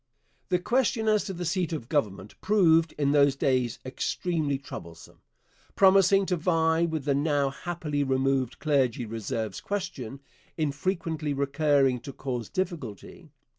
The 0.49 0.57
question 0.57 1.07
as 1.07 1.25
to 1.25 1.33
the 1.33 1.45
seat 1.45 1.71
of 1.71 1.87
government 1.87 2.33
proved 2.41 2.95
in 2.97 3.11
those 3.11 3.35
days 3.35 3.77
extremely 3.85 4.57
troublesome, 4.57 5.19
promising 5.75 6.25
to 6.25 6.35
vie 6.37 6.87
with 6.87 7.05
the 7.05 7.13
now 7.13 7.51
happily 7.51 8.03
removed 8.03 8.57
Clergy 8.57 9.05
Reserves 9.05 9.61
question, 9.61 10.19
in 10.57 10.71
frequently 10.71 11.33
recurring 11.35 11.99
to 11.99 12.13
cause 12.13 12.49
difficulty. 12.49 13.29